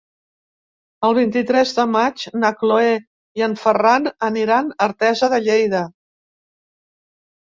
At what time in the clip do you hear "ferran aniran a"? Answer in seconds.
3.65-4.77